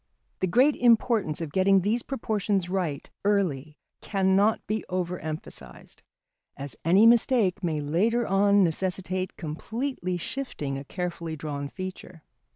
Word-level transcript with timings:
The 0.39 0.47
great 0.47 0.75
importance 0.75 1.41
of 1.41 1.51
getting 1.51 1.81
these 1.81 2.01
proportions 2.01 2.69
right 2.71 3.07
early 3.23 3.77
cannot 4.01 4.65
be 4.65 4.83
over 4.89 5.19
emphasised, 5.19 6.01
as 6.57 6.75
any 6.83 7.05
mistake 7.05 7.63
may 7.63 7.81
later 7.81 8.25
on 8.25 8.63
necessitate 8.63 9.37
completely 9.37 10.17
shifting 10.17 10.75
a 10.75 10.83
carefully 10.85 11.35
drawn 11.35 11.69
feature. 11.69 12.23